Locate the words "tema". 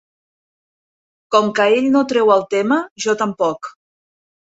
2.55-2.79